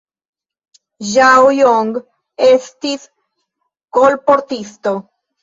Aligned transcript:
Ĝao 1.09 1.51
Jong 1.57 1.91
estis 2.47 3.05
kolportisto. 4.01 4.97